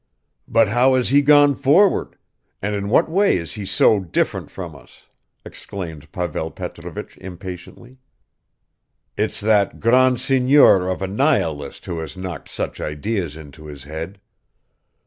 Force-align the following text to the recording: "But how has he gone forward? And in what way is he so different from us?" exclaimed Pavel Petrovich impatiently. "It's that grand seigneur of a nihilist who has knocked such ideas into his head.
"But 0.47 0.69
how 0.69 0.95
has 0.95 1.09
he 1.09 1.21
gone 1.21 1.53
forward? 1.53 2.15
And 2.59 2.73
in 2.73 2.89
what 2.89 3.07
way 3.07 3.37
is 3.37 3.53
he 3.53 3.67
so 3.67 3.99
different 3.99 4.49
from 4.49 4.75
us?" 4.75 5.03
exclaimed 5.45 6.11
Pavel 6.11 6.49
Petrovich 6.49 7.17
impatiently. 7.19 7.99
"It's 9.15 9.39
that 9.39 9.79
grand 9.79 10.19
seigneur 10.19 10.87
of 10.89 11.03
a 11.03 11.07
nihilist 11.07 11.85
who 11.85 11.99
has 11.99 12.17
knocked 12.17 12.49
such 12.49 12.81
ideas 12.81 13.37
into 13.37 13.67
his 13.67 13.83
head. 13.83 14.19